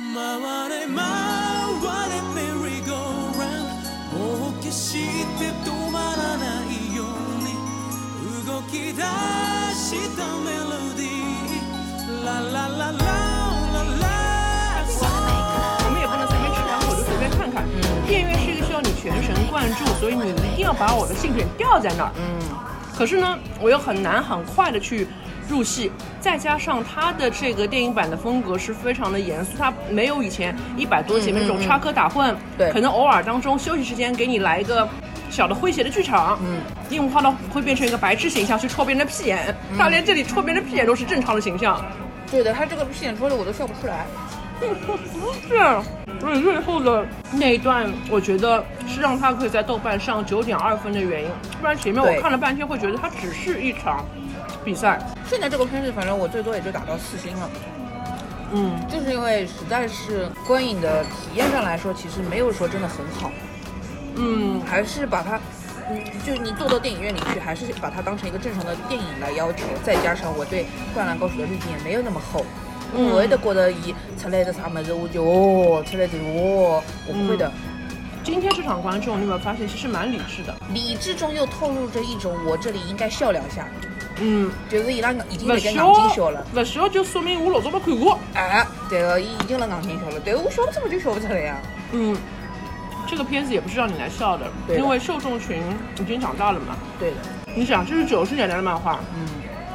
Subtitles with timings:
[0.00, 0.04] 我
[15.90, 17.66] 们也不能随便吃两口就随便看看。
[18.06, 22.12] 电乐是一个需要你全神贯注，所以你一定要把我的兴趣点吊在那儿。
[22.16, 22.38] 嗯。
[22.96, 25.08] 可是呢，我又很难很快的去
[25.48, 25.90] 入戏，
[26.20, 34.88] 再加上他的这个电影版的风格是非常的严肃，他没有以前一百多集那种插科打诨，对可能偶尔当中休息时间给你来一个。
[35.30, 36.58] 小的诙谐的剧场，嗯，
[36.88, 41.84] 樱木花道会变成一个白痴形象去戳别人的屁眼，他连这里戳别人的屁眼都是正常的形象，
[42.30, 44.06] 对的，他这个屁眼戳的我都笑不出来。
[45.46, 51.28] 是，所以最后的那一段，我觉得是让他可以在豆瓣上九点二分的原因，
[51.60, 54.06] 不然前面我看了半天会觉得它只是一场
[54.64, 54.98] 比赛。
[55.28, 57.50] 现在这个片子，反正我最多也就打到四星了，
[58.52, 63.30] 嗯，就是因为实在是观影的体验上来说，其实没有说真的很好，
[64.16, 65.40] 嗯，还是把它。
[65.90, 69.64] 嗯，就是你坐到电影院里去，还是把它当成一个正常的电影来要求。
[69.82, 72.44] 再加上我对《灌篮高手》的滤镜也没有那么厚，
[72.94, 77.50] 嗯我会的觉得伊出来的啥么子，我就哦出来的哦，我不会的。
[78.22, 80.54] 今天这场观众你有没有发现其实蛮理智的？
[80.74, 83.66] 理智中又透露着一种我这里应该笑两下，
[84.20, 86.44] 嗯，就是伊拉已经不那个硬笑劲笑了。
[86.52, 88.18] 不笑就说明我老早没看过。
[88.34, 90.20] 哎，对个，伊已经了硬劲笑了。
[90.20, 91.56] 对我笑怎么就笑不出来呀？
[91.92, 92.16] 嗯，
[93.06, 95.62] 这个片子也不是让你来笑的，的因为受众群
[96.00, 96.76] 已经长大了嘛。
[96.98, 97.16] 对的，
[97.54, 99.26] 你想，这是九十年代的漫画，嗯，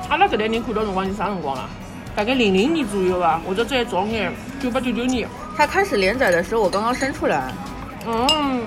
[0.10, 1.70] 阿拉搿代人看到辰光是啥辰光了？
[2.16, 5.28] 大概零零年左右吧，或者再早眼，九八九九年。
[5.58, 7.52] 他开始连载的时候，我刚刚生出来。
[8.06, 8.64] 嗯，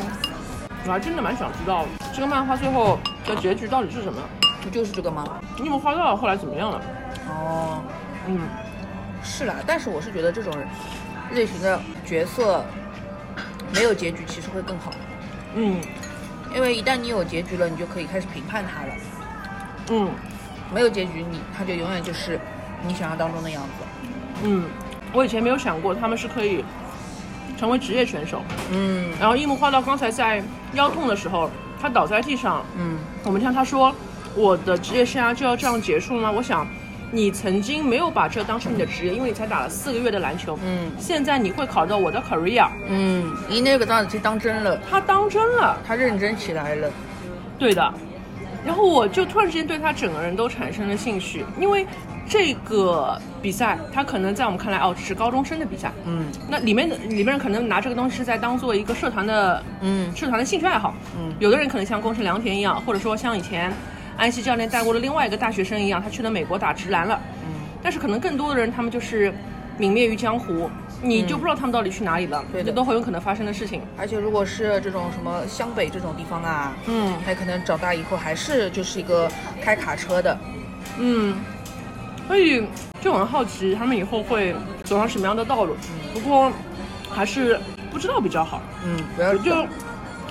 [0.85, 4.21] 我还真的蛮想知道这个漫画最后的结局到底是什么。
[4.67, 5.25] 不就是这个吗？
[5.63, 6.83] 你们花道后来怎么样了？
[7.29, 7.83] 哦，
[8.27, 8.41] 嗯，
[9.23, 10.53] 是啦，但是我是觉得这种
[11.33, 12.65] 类型的角色
[13.73, 14.91] 没有结局其实会更好，
[15.55, 15.81] 嗯
[16.55, 18.93] 因为一旦你有结局了，你就可以开始评判他了。
[19.91, 20.11] 嗯
[20.75, 22.41] 没有结局，你他就永远就是
[22.85, 23.69] 你想象当中的样子。
[24.43, 24.65] 嗯，
[25.13, 26.65] 我以前没有想过他们是可以
[27.57, 28.43] 成为职业选手。
[28.73, 31.49] 嗯然后樱木花道刚才在腰痛的时候，
[31.81, 33.95] 他倒在地上，嗯，我们听他说，
[34.37, 36.31] 我的职业生涯就要这样结束了吗？
[36.31, 36.67] 我想，
[37.11, 40.59] 你曾经没有把这当成你的职业，因为你才打了四个月的篮球。
[40.65, 46.91] 嗯现在你会考到我的 career，嗯，你那个当时当真了，他当真了，他认真起来了。
[47.59, 47.95] 对的。
[48.65, 51.87] 然后我就突然之间对他整个人都产生了兴趣，因为
[52.29, 55.93] 这个比赛，他可能在我们看来，哦，只是高中生的比赛。
[56.05, 60.93] 嗯那里面的里面人可能拿这个东西是在当做一个社团的嗯社团的兴趣爱好。
[61.17, 63.73] 嗯有的人可能像宫城良田一样，或者说像以前
[64.17, 67.21] 安西教练带过的另外一个大学生一样，他去了美国打直男了。
[67.45, 69.33] 嗯，但是可能更多的人他们就是
[69.79, 70.71] 泯灭于江湖，
[71.03, 73.83] 你就不知道他们到底去哪里了，这都很有可能发生的事情。
[73.99, 80.39] 而且如果是这种什么湘北这种地方啊，嗯他可能长大以后还是就是一个开卡车的。
[80.99, 81.37] 嗯，
[82.27, 82.67] 所以
[83.03, 85.77] 就很好奇他们以后会走上什么样的道路。
[86.15, 86.51] 不过
[87.11, 87.61] 还是
[87.91, 88.63] 不知道比较好。
[88.83, 89.67] 嗯，不要就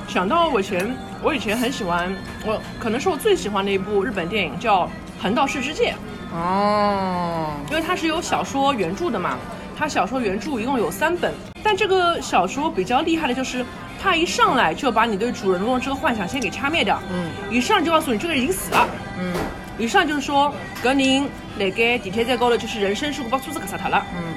[0.08, 0.96] 想到我以前，
[1.26, 2.16] 我以前很喜欢，
[2.46, 4.86] 我可能是我最喜欢的一部日本电影叫
[5.20, 5.92] 《横道世之介》。
[6.38, 9.36] 哦，因为它是有小说原著的嘛，
[9.76, 13.66] 它小说原著一共有三本，但这个小说比较厉害的就是，
[14.00, 17.32] 它一上来就把你对主人公的这个幻想先给掐灭掉，嗯。
[17.52, 18.88] 一上就告诉你这个人已经死了，
[19.20, 19.34] 嗯。
[19.80, 20.54] 一上就是说
[20.84, 24.36] 格林那个地铁站高头就是人生事故把车子给杀脱了，嗯。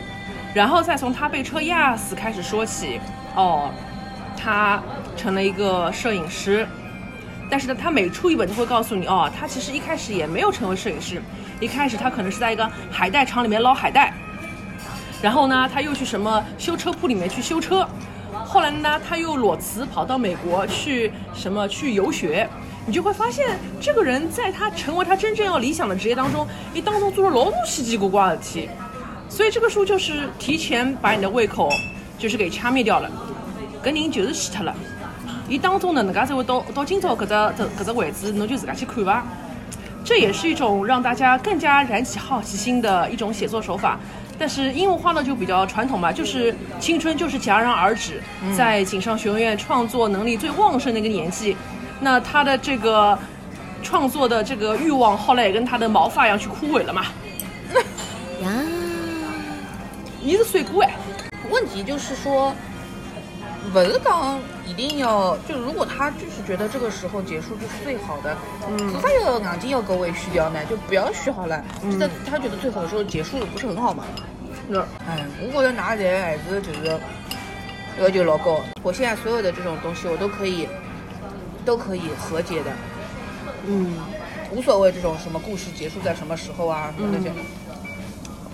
[0.55, 2.99] 然后再从他被车压死开始说起，
[3.35, 3.71] 哦，
[4.43, 4.81] 他
[5.17, 6.67] 成了一个摄影师，
[7.51, 11.23] 但是呢，他每出一本都会告诉你，哦，他其实一开始也没有成为摄影师，
[11.61, 14.13] 一开始他可能是在一个海带厂里面捞海带，
[15.23, 17.89] 然后呢，他又去什么修车铺里面去修车，
[18.45, 22.49] 后来呢，他又裸辞跑到美国去什么去游学。
[22.87, 28.71] 你就会发现，这个人在他成为他真正要理想的职业当中，一当中做了老多稀奇古怪的事体。
[29.29, 31.69] 所以这个书就是提前把你的胃口
[32.19, 33.11] 就是给掐灭掉了，
[33.85, 34.75] 搿人就是死脱了。
[35.49, 39.25] 伊当中呢，能介才会到到今朝搿只搿搿只位置，侬就自家去看伐。
[40.05, 43.99] 这也是一种让大家更加燃起好奇心的一种写作手法。
[44.39, 48.23] 但是樱木花道就比较传统嘛，就是青春就是戛然而止，
[48.57, 51.57] 在井上学院创作能力最旺盛的一个年纪，
[52.01, 53.19] 那他的这个
[53.83, 57.07] 创作的这个欲望后来也跟他的毛发一样去枯萎了嘛。
[58.43, 58.49] 呀，
[60.23, 60.95] 伊是水果哎，
[61.51, 62.55] 问题就是说，
[63.73, 68.37] 不是讲一定要，就如果他就是觉得这个时候结束就是最好的，
[68.69, 70.65] 嗯，为啥要硬劲要各位续掉呢？
[70.67, 74.05] 就不要续好了，就在他觉得最好的时候结束了，不是很好吗？
[74.69, 77.01] 那哎，我觉得拿人还是就是
[78.01, 78.61] 要求老高。
[78.83, 80.69] 我现在所有的这种东西，我都可以
[81.65, 82.71] 都可以和解的，
[83.67, 83.97] 嗯，
[84.51, 87.33] 无所谓这种什么故事结束在什么时候啊什么这些。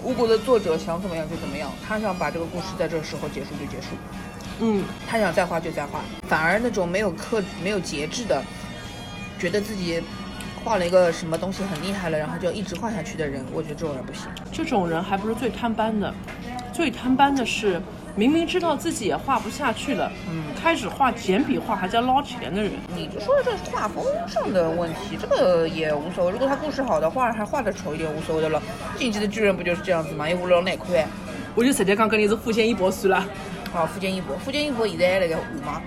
[0.02, 3.96] 我国的作者想怎么样就怎么样，他想把这个故事在这个时候结束就结束，
[4.60, 6.00] 嗯，他想再画就再画。
[6.28, 8.42] 反而那种没有克没有节制的，
[9.38, 10.02] 觉得自己
[10.64, 14.28] 画了一个什么东西很厉害了，然后就一直画下去的人，我觉得这种人不行。
[14.52, 16.14] 这种人还不是最贪班的，
[16.72, 17.80] 最贪班的是
[18.16, 22.72] 明明知道自己也画不下去了，嗯开始画简笔画还在捞钱的人。
[22.94, 26.32] 你就说这是画风上的问题，这个也无所谓。
[26.32, 28.62] 如果他故事好的话，还画的丑一点无所谓的了。
[28.96, 30.30] 进击的巨人不就是这样子吗？
[30.30, 31.06] 又无聊哪块？
[31.54, 33.26] 我就直接讲跟你是富坚义博算了，
[33.74, 35.82] 啊，福建一博，福建一博现在还那个画吗？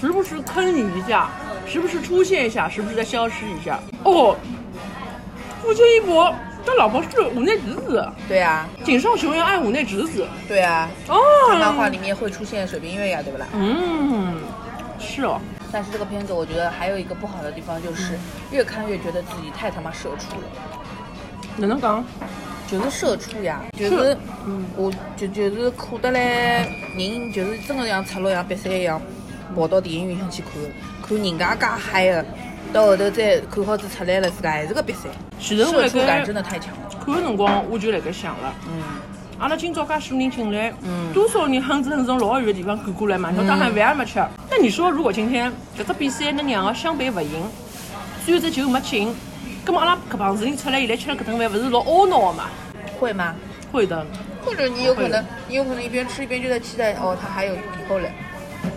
[0.00, 1.30] 时不时坑你一下，
[1.66, 3.80] 时不时出现一下，时不时再消失一下。
[4.04, 4.36] 哦，
[5.62, 6.34] 福建一博
[6.66, 10.26] 他老婆是五内直子，对啊，井上雄彦爱五内直子。
[10.46, 11.16] 对啊，哦，
[11.58, 13.46] 漫画里面会出现水冰月呀，对不啦？
[13.54, 14.36] 嗯，
[14.98, 15.40] 是哦，
[15.72, 18.18] 但是这个片子我觉得还有一个不好的地方，就是
[18.50, 20.46] 越看越觉得自己太他妈社畜了。
[21.56, 22.04] 哪能讲？
[22.74, 24.16] 就是社畜呀，就是是
[24.46, 26.66] 嗯我就就是苦得嘞
[26.98, 29.00] 人就是真的像赤裸像比赛一样
[29.54, 30.52] 跑到电影院里向去看，
[31.00, 32.26] 看人家介嗨的，
[32.72, 36.90] 到后头再看好子出来了，自家还是个比赛，其实我社畜感在真的太强了。
[37.06, 38.82] 看的辰光，我就辣盖想了，嗯，
[39.38, 44.18] 阿拉今朝介许多人进来，嗯多少人哼哧哼哧从老远的地方赶过来，满头大汗，饭也没吃。
[44.50, 47.40] 那你说，如果今天搿只比赛那两个相伴勿赢，
[48.24, 49.14] 最后只球没进，
[49.64, 52.44] 葛么阿拉搿帮子人出来现在吃了搿顿饭，勿是老懊恼的嘛？
[53.04, 53.34] 会吗？
[53.70, 54.06] 会的，
[54.42, 58.10] 或者你有可能，你有可能一边吃一边就在期待，哦，他还有以后嘞。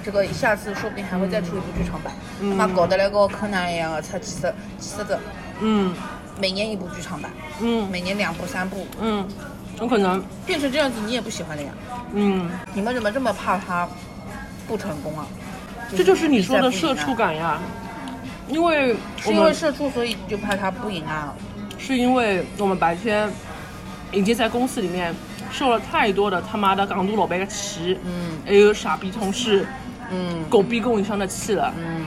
[0.03, 5.17] 这个下次说不定还会再出一部剧场版，他妈搞得来跟柯南一样的，出几十几十个，
[5.61, 5.93] 嗯。
[6.39, 7.31] 每年一部剧场版，
[7.61, 7.89] 嗯。
[7.89, 9.25] 每年两部三部，嗯，
[9.79, 11.69] 有可能，变成这样子你也不喜欢的呀。
[12.11, 13.87] 嗯，你们怎么这么怕他
[14.67, 15.25] 不成功啊？
[15.95, 17.59] 这就是你说的社畜感呀。
[18.49, 21.33] 因为是因为社畜，所以就怕他不赢啊。
[21.77, 23.29] 是因为我们白天
[24.11, 25.13] 已经在公司里面
[25.51, 29.67] 受了太多的他妈的港独老板的气，嗯还有傻逼同事、
[30.11, 31.73] 嗯狗逼供应商的气了。
[31.77, 32.05] 嗯，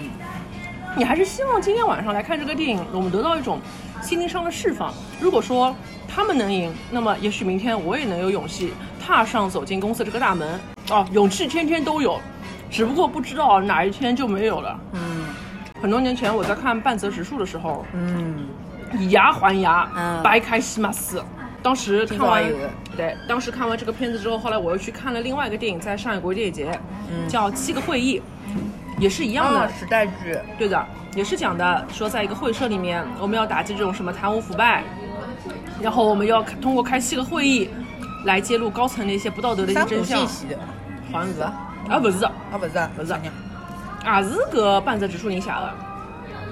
[0.97, 3.61] 你还是希望今天晚上来看这个电影，我们得到一种
[4.03, 4.93] 心灵上的释放。
[5.21, 5.75] 如果说
[6.09, 8.73] 他们能赢，那么也许明天我也能有勇气
[9.05, 10.59] 踏上走进公司这个大门。
[10.91, 12.21] 哦，勇气天天都有，
[12.71, 14.81] 只不过不知道哪一天就没有了。
[14.93, 15.01] 嗯
[15.81, 18.47] 很多年前我在看半泽直树的时候，嗯，
[18.99, 21.23] 以牙还牙，嗯掰开西马斯。
[21.63, 22.43] 当时看完
[22.97, 26.81] 对，当时看完这个片子之后，后来我又去看了另外一个电影，在上海国际电影节，
[27.11, 27.29] 嗯。
[27.29, 28.21] 叫《七个会议》，
[29.01, 34.83] 也是一样的，啊，时代剧，对的，也是讲的说，在一个会社里面，我们要打击这种什么贪污腐败，
[35.81, 37.69] 然后我们要通过开七个会议
[38.25, 40.19] 来揭露高层的一些不道德的一些真相。
[40.19, 40.29] 信。
[40.29, 40.59] 息的，
[41.13, 41.43] 好像是？
[41.43, 42.79] 啊，不是，啊不是。
[42.79, 43.13] 啊不是。
[43.13, 45.75] 啊也是个半泽直树人写的，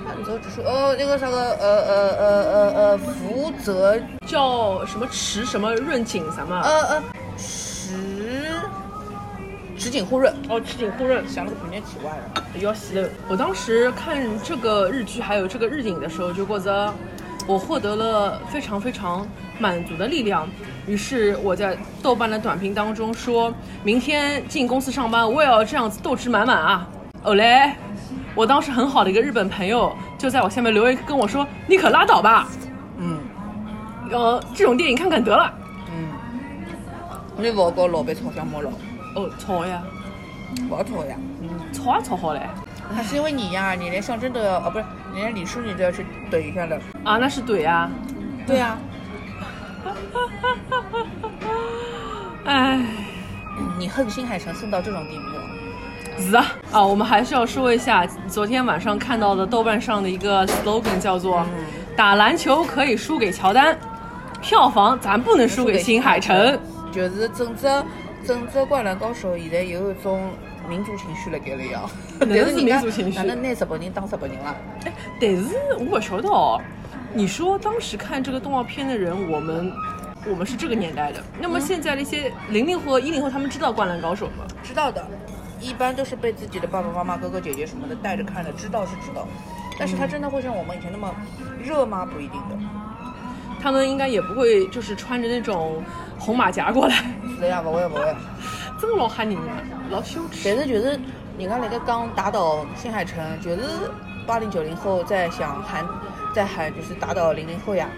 [0.08, 7.02] 半泽直树，哦，那个啥个，呃呃呃呃呃，福泽，叫什么池什么润景什么，呃呃，
[7.36, 7.92] 池
[9.76, 12.42] 池井户润，哦，池井户润，想了个半天题外了。
[12.58, 13.08] 要死了！
[13.28, 16.92] 我当时看这个日剧还有这个日影的时候，就觉得
[17.46, 19.28] 我获得了非常非常
[19.58, 20.48] 满足的力量。
[20.86, 23.52] 于是我在豆瓣的短评当中说，
[23.84, 26.88] 明天进公司上班，我也要这样子斗志满满啊！
[27.24, 27.72] 哦嘞，
[28.34, 32.46] 我当时很好的一个日本朋友就在我下面留言跟我说：“你可拉倒吧，
[32.98, 33.18] 嗯
[34.10, 35.52] 呃，这种电影看看得了。
[35.90, 36.08] 嗯，
[37.36, 38.70] 你勿跟老板吵相骂了，”
[39.14, 39.80] 哦，吵呀，
[40.68, 41.16] 勿要吵呀。
[41.40, 42.40] 嗯，吵也吵好嘞。
[42.94, 44.84] 那是因为你呀，你连象征都要，哦不是，
[45.14, 46.76] 你连李叔你都要去怼一下的。
[47.04, 47.88] 啊，那是怼啊。
[48.46, 48.76] 对呀、
[52.44, 52.80] 哎。
[53.76, 55.37] 你恨新海诚恨到这种地步
[56.18, 61.64] 啊，是啊，啊，我们还是要说一下昨天晚上看到的豆瓣上的一个 slogan，叫做嗯
[61.96, 63.78] “打篮球可以输给乔丹，
[64.42, 66.58] 票房咱不能输给新海诚
[66.92, 67.66] 就是整只
[68.26, 70.30] 整只灌篮高手现在有一种
[70.68, 71.82] 民族情绪了，给了呀。
[72.18, 74.56] 哪能 是但人家民族情绪哪能拿日本人当日本人了？”。
[74.84, 75.44] 哎，但是
[75.78, 76.60] 我不晓得哦，
[77.14, 79.72] 你说当时看这个动画片的人，我们
[80.26, 84.44] 我们是这个年代的，那么现在的一些零零后、一零后，他们知道《灌篮高手》吗？
[84.62, 85.06] 知道的，
[85.60, 89.26] 一般都是被自己的爸爸妈妈、哥哥姐姐什么的带着看的，知道是知道。
[89.78, 91.14] 但是他真的会像我们以前那么
[91.62, 92.04] 热吗？
[92.04, 92.56] 不一定的。
[93.60, 95.82] 他们应该也不会就是穿着那种
[96.18, 96.94] 红马甲过来，
[97.34, 98.14] 是的呀，不会不会。
[98.80, 99.40] 这么老吓人的，
[99.90, 100.42] 老羞耻。
[100.44, 100.98] 但是就是
[101.38, 103.62] 人家那个刚打倒新海诚，就是
[104.26, 105.84] 八零九零后在想喊，
[106.32, 107.88] 在喊就是打倒零零后呀。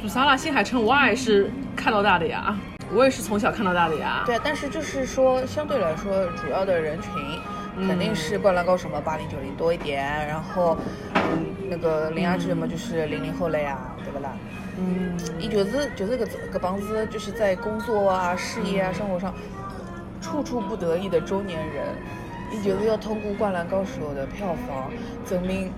[0.00, 0.36] 做啥啦？
[0.36, 2.56] 新海诚我也是看到大的呀。
[2.94, 4.22] 我也是从小看到大的呀。
[4.24, 7.12] 对，但是就是说，相对来说，主要的人群
[7.88, 10.76] 肯定是《灌篮高手》嘛，八零九零多一点，然后，
[11.14, 14.30] 嗯，那个《铃芽之旅》嘛，就是零零后了呀，对不啦？
[14.78, 19.34] 嗯，伊就是就是搿搿帮子，就是在工作啊、事业啊、生活上
[20.20, 21.84] 处处不得意的中年人，
[22.52, 24.90] 伊就是要通过《灌篮高手》的票房
[25.26, 25.72] 证明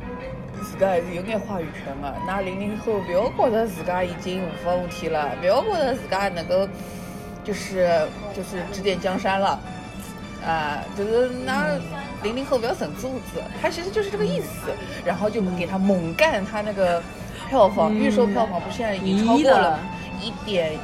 [0.63, 2.15] 自家还是有眼话语权的。
[2.27, 6.67] 那零零后不要觉得自家已经无法无天了，不要觉得自家能够
[7.47, 9.61] 就是就是指点江山了，
[10.45, 11.79] 啊，就是那
[12.25, 14.73] 零零后不要省柱子，他其实就是这个意思，
[15.05, 17.01] 然后就给他猛干他那个
[17.49, 19.79] 票房，预售票房不是现在已经超过了
[20.21, 20.77] 一点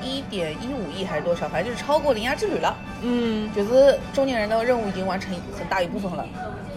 [0.00, 6.24] 一点一五亿还是多少，反正就是超过《铃芽之旅》了，嗯，就是中年人的任务已经完成很大一部分了。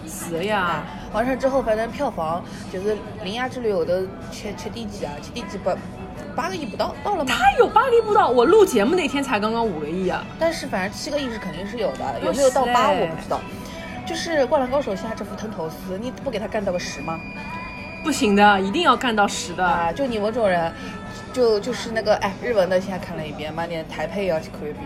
[0.08, 0.84] 是的呀。
[1.14, 5.14] 完成之后，反正票房就是《铃芽之旅》我都七七第几啊？
[5.22, 5.74] 七第几八
[6.38, 7.34] 八个亿不到，到了吗？
[7.36, 10.24] 他有八个亿不到，我录节目那天才刚刚五个亿啊！
[10.38, 13.42] 但是反正七个亿是肯定是有的，有没有到八我不知道。
[14.06, 17.20] 就是《灌篮高手》现在这副藤头丝，你不给他干到个十吗？
[18.04, 19.66] 不行的，一定要干到十的。
[19.66, 20.72] 啊，就你们这种人，
[21.34, 24.86] 就就是那个哎，日文的现在看了一遍，妈连台配也要去看一遍。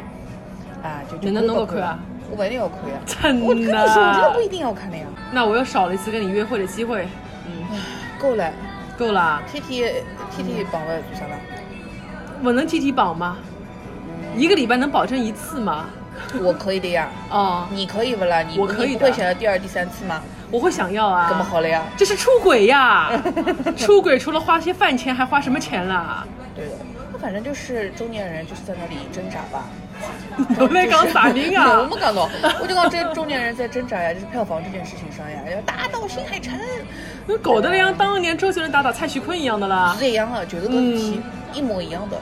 [0.82, 2.00] 啊，就就能能够看啊？
[2.32, 2.96] 我不一定要看呀。
[3.06, 3.46] 真的？
[3.46, 5.04] 我跟你说，我真的不一定要看的呀。
[5.34, 7.06] 那我又少了一次跟你约会的机会。
[7.46, 7.78] 嗯，
[8.18, 8.52] 够了，
[9.02, 9.42] 够了。
[9.52, 9.94] 天天
[10.30, 11.36] 天天绑了做啥了？
[12.44, 13.38] 我能天天绑吗？
[14.38, 15.86] 一个礼拜能保证一次吗？
[16.40, 17.10] 我可以的呀。
[17.32, 18.44] 哦，你可以不啦？
[18.44, 20.22] 你我可以你不会想要第二、第三次吗？
[20.52, 21.28] 我会想要啊。
[21.28, 21.84] 怎么好了呀？
[21.98, 23.12] 这是出轨呀！
[23.76, 26.24] 出轨除了花些饭钱，还花什么钱啦？
[26.56, 26.72] 对的，
[27.12, 29.66] 那反正就是中年人就是在那里挣扎吧。
[30.60, 31.80] 我在讲啥人啊？
[31.80, 32.30] 我没讲到，
[32.62, 36.58] 我就讲这中年人在挣扎呀，就是票房这件事情上呀，要打倒新海诚。
[37.28, 39.96] 那搞得像当年周杰伦打倒蔡徐坤一样的啦。
[40.00, 41.22] 是一样的，就是个事体，
[41.54, 42.18] 一模一样的。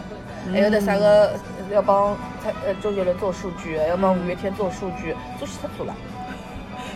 [0.51, 1.33] 还有的啥个
[1.71, 5.95] 要帮蔡呃周杰伦做数据，要帮五月天做数据，做死他做了。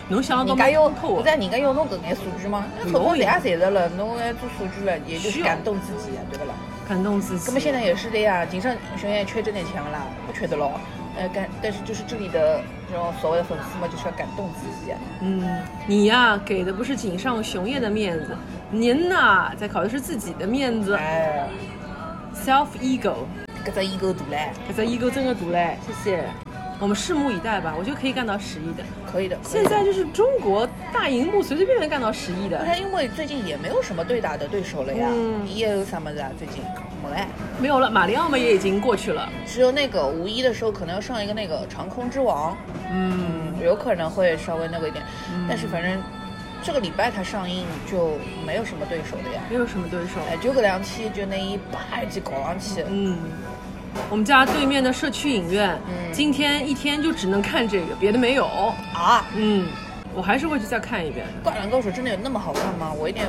[0.10, 2.66] 侬想到人家要，不然人家要侬搿眼数据吗？
[2.78, 6.54] 那钞票赚也赚着了，侬还做数据了，也就是感动自己，对不啦？
[6.88, 7.46] 感动自己。
[7.48, 10.80] 那么现在也是的呀，井上学院缺这点钱啦，不缺的咯。
[11.16, 12.60] 呃，感，但是就是这里的
[12.90, 14.92] 这种所谓的粉丝嘛，就是要感动自己。
[15.22, 18.36] 嗯，你呀，给的不是井上雄彦的面子，
[18.72, 20.96] 您呐，在考的是自己的面子。
[20.96, 21.48] 哎
[22.36, 23.14] ，self ego，
[23.64, 26.43] 搿只 ego 大嘞，搿只 ego 真的大嘞，谢谢。
[26.84, 29.38] 我们拭目以待吧，我觉得可以干到十亿的，可以的。
[29.42, 32.62] 现在就是中国大荧幕随随便便干到十亿的。
[32.78, 36.30] 因为最近也没有什么对打的对手了呀，嗯、也有什么的啊？
[36.38, 36.62] 最近
[37.02, 37.26] 没哎，
[37.58, 37.90] 没有了。
[37.90, 42.58] 马里奥嘛也已经过去了，只有那个五一的时候可能要上一个那个长空之王，
[42.92, 45.06] 嗯，有可能会稍微那个一点，
[45.48, 46.04] 但是反正
[46.62, 50.20] 这个礼拜它上映就没有什么对手的呀，没有什么对手。
[50.30, 53.18] 哎，就搿两天就那一把就搞上去，嗯。
[54.10, 55.76] 我们家对面的社区影院，
[56.12, 58.46] 今天一天就只能看这个，别的没有
[58.94, 59.26] 啊。
[59.36, 59.68] 嗯，
[60.14, 61.26] 我还是会去再看一遍。
[61.44, 62.94] 灌篮高手真的有那么好看吗？
[63.00, 63.26] 我有点，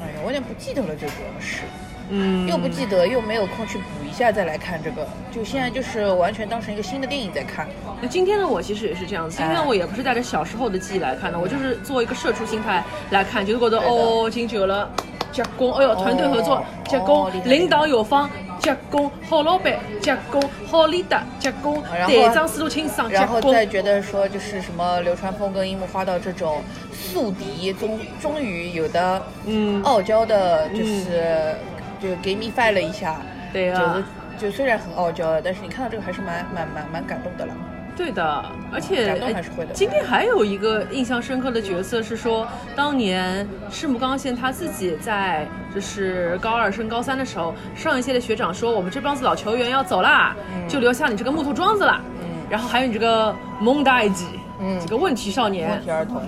[0.00, 1.62] 哎呀，我有点不记得了，最主要是，
[2.10, 7.66] 嗯，又不记得，又没有空去补一下再来看这个，就现在就是完全当成一个新的电影在看。
[8.02, 14.90] 那今天的我其实也是这样子，今天我也不是带着小时候的记忆来看的，我就是做一个社畜心态来看，就是觉得哦，进久了，
[15.32, 18.28] 结工，哎呦，团队合作，结工，领导有方。
[18.60, 26.62] 结工好老板，结工好领导，结工队长思路清爽，然后再觉得说就是什么流川枫跟樱木花道这种
[26.92, 29.82] 宿敌，终终于有的嗯。
[29.82, 31.54] 傲娇的，就是
[32.00, 33.16] 就给你 fight 了一下，
[33.52, 34.04] 对啊，
[34.38, 37.54] 就就虽然很傲娇的，但是你看到这个还是蛮蛮蛮蛮感动的了。
[38.00, 39.20] 对的，而且。
[39.74, 50.34] 今天还有一个印象深刻的角色是说，当年赤木刚宪他自己在就是高二升高三的时候，上一届的学长说我们这帮子老球员要走啦，
[50.66, 52.00] 就留下你这个木头桩子啦。
[52.22, 52.26] 嗯。
[52.48, 54.24] 然后还有你这个蒙大吉，
[54.62, 56.22] 嗯，这个问题少年，问题儿童。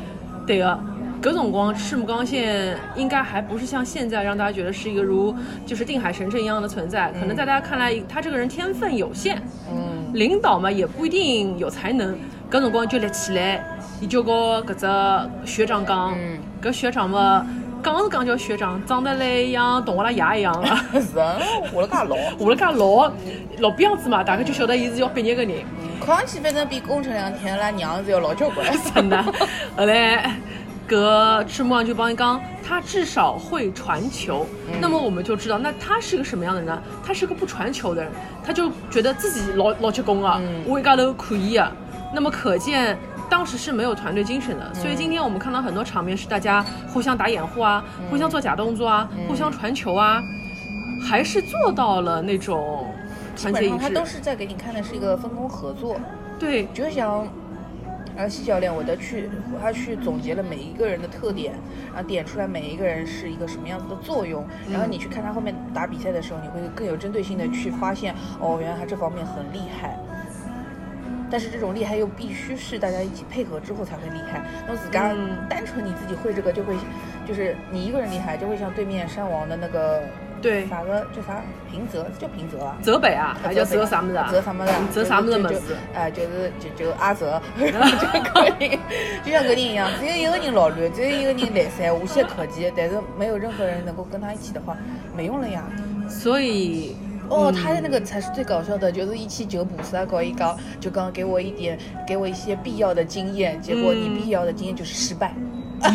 [0.46, 0.78] 对的，
[1.22, 5.32] 葛总光赤木刚宪应该还不是像现在让大家觉得是一个如
[5.64, 9.40] 就是定海神针一样的存在，可能在大家看来他这个人天分有限。
[9.70, 10.10] 嗯。
[10.14, 12.18] 领导嘛也不一定有才能，
[12.50, 13.64] 搿辰光就立起来，
[14.00, 16.12] 伊就和搿只学长讲，
[16.60, 17.46] 搿学长嘛
[17.84, 20.66] 讲是讲叫学长，长得来像同我拉爷一样的。
[21.00, 21.38] 是啊，
[21.72, 23.12] 活了介老，活了介老，
[23.60, 25.52] 老逼样子嘛，大概就晓得伊是要毕业个人。
[26.04, 28.66] 看上去反正比宫城良田拉娘是要老交关。
[28.92, 29.22] 真的，
[29.76, 30.34] 后来。
[30.92, 34.46] 个赤木就帮你讲，他至少会传球，
[34.78, 36.82] 那么我们就知道，那他是个什么样的人呢？
[37.02, 38.12] 他是个不传球的人，
[38.44, 41.72] 他就觉得自己老老结棍啊，我一家都可以啊。
[42.14, 42.98] 那么可见
[43.30, 44.74] 当时是没有团队精神的。
[44.74, 50.22] 所以今天我们看到很多场面是大家互相打掩护啊，互相做假动作啊，互相传球啊，
[51.08, 52.86] 还是做到了那种
[53.34, 53.94] 基本上他团结一致。
[53.94, 55.96] 都是在给你看的是一个分工合作，
[56.38, 57.26] 对，就像。
[58.14, 59.28] 然后西教练，我的去，
[59.60, 61.54] 他去总结了每一个人的特点，
[61.92, 69.96] 然后点出来每一个人是一个什么样子的作用，然后你去看他后面打比赛的时候，你会更有针对性的去发现，哦，原来他这方面很厉害。
[71.30, 74.44] 但是这种厉害又必须是大家一起配合之后才会厉害。
[74.68, 76.74] 那自家嗯单纯你自己会这个，就会，
[77.26, 80.02] 就是你一个人厉害，就会像对面山王的那个，
[80.42, 82.76] 对啥个叫啥平泽，叫平泽啊。
[82.82, 84.28] 泽北啊，还叫泽啥么子啊？
[84.30, 84.80] 泽啥么子啊？
[84.92, 85.76] 泽啥么子么就就子？
[85.94, 88.78] 哎，就是就就阿泽， 这个人
[89.24, 94.76] 就像搿人一样，只有一个人老卵，只有一个人来塞，无懈可击，但是没有任何人能够跟他一起的话，
[95.16, 95.62] 没用了呀。
[96.08, 96.96] 所以，
[97.28, 105.32] 哦，嗯他的那个才是最搞笑的，就是一期九补三搞一搞，就刚给我一点，给我一些必要的经验，结果你嗯必要的经验就是失败，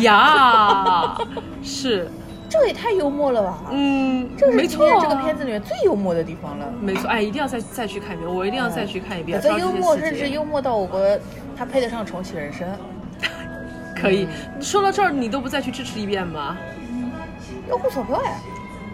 [0.00, 1.16] 呀，
[1.62, 2.08] 是，
[2.48, 3.58] 这也太幽默了吧？
[3.70, 6.72] 嗯，这是没错啊，今天这个片子里面最幽默的地方了。
[6.80, 9.40] 没错，哎，一定要再再去看一遍，我一定要再去看一遍。
[9.40, 11.20] 这幽默甚至幽默到我觉得
[11.56, 12.66] 他配得上重启人生。
[13.94, 14.26] 可以。
[14.56, 16.56] 嗯说到这儿，你都不再去支持一遍吗？
[17.68, 18.38] 要付钞票哎！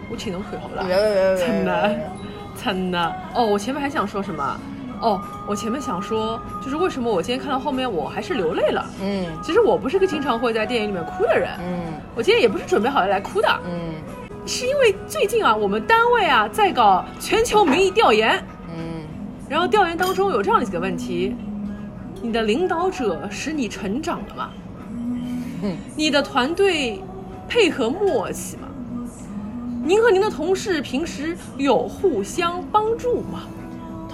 [0.09, 0.83] 我请侬看好了。
[0.85, 1.95] 别别别别真的，
[2.63, 3.15] 真的。
[3.33, 4.59] 哦，我前面还想说什么？
[5.01, 8.85] 哦，我前面想说，就是为什么我今天看到后面我还是流泪了。
[9.01, 13.93] 嗯其实我不是个经常会在电影里面哭的人，嗯我今天也不是准备好要来哭的，嗯
[14.45, 18.43] 是因为最近啊，我们单位啊在搞全球民意调研，
[18.75, 19.03] 嗯
[19.49, 21.35] 然后调研当中有这样的几个问题：
[22.21, 24.49] 你的领导者使你成长了吗？
[25.63, 27.01] 嗯你的团队
[27.47, 28.67] 配合默契吗？
[29.83, 33.43] 您和您的同事平时有互相帮助吗？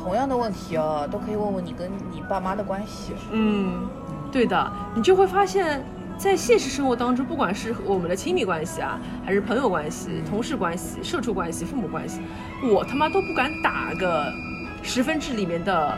[0.02, 3.14] 同样的问题哦，都可以问问你跟你爸妈的关系。
[3.32, 3.88] 嗯，
[4.32, 5.84] 对的，你就会发现，
[6.18, 12.20] 在现实生活当中，不管是我们的亲密关系啊，还是朋友关系、同事关系、社畜关系、父母关系，
[12.64, 14.34] 我他妈都不敢打个
[14.82, 15.96] 十分制里面的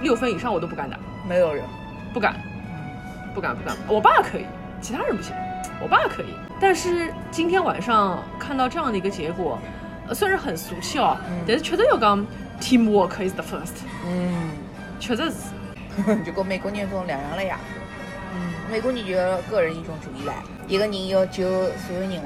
[0.00, 0.98] 六分以上，我都不敢打，
[1.28, 1.64] 没有人，
[2.12, 2.34] 不敢，
[3.34, 3.76] 不敢，不敢。
[3.86, 4.46] 我爸可以，
[4.80, 5.32] 其他人不行，
[5.80, 6.34] 我爸可以。
[6.60, 9.58] 但是今天晚上看到这样的一个结果，
[10.08, 12.24] 呃，虽然很俗气哦，但是确实要讲
[12.62, 13.74] teamwork is the first，
[14.06, 14.50] 嗯，
[15.00, 15.36] 确实是。
[16.24, 17.58] 就跟美国人这种两样了呀。
[18.34, 20.32] 嗯，美国人就要个人英雄主义唻，
[20.66, 22.24] 一个人要救所有人唻。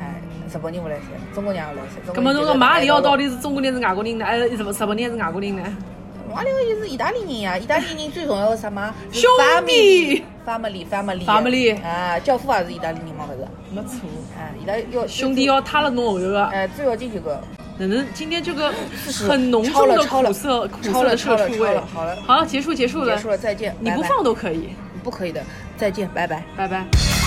[0.00, 0.20] 哎，
[0.52, 1.02] 日本人不来塞，
[1.34, 2.00] 中国人也不来塞。
[2.06, 3.28] 中咁么侬说马里奥到底？
[3.28, 4.24] 是中国人是外国人呢？
[4.24, 5.62] 还是日本日本人是外国人呢？
[6.34, 8.92] 马里奥也是意大利人呀，意大利人最重要的是什么？
[9.12, 9.30] 是 兄
[9.66, 13.46] 弟 family family Family 啊，教父也是意大利人嘛，不是？
[13.70, 16.44] 没错，哎，意大利要兄弟要塌了侬后头个。
[16.46, 17.40] 哎，最要紧就个。
[17.80, 18.70] 哪能今天这个
[19.26, 21.86] 很浓重的苦涩苦涩的社畜味超了？
[21.94, 23.74] 好了好了，结束结束了，结束了，再见。
[23.80, 24.68] 你不放都可以，
[25.02, 25.42] 不可以的，
[25.78, 26.44] 再见，拜拜。
[26.54, 26.84] 拜拜。「